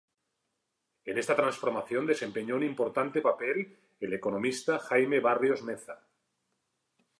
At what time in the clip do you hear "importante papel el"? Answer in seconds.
2.63-4.13